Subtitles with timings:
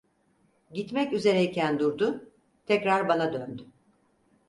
[0.73, 2.31] Gitmek üzereyken durdu,
[2.65, 3.67] tekrar bana döndü.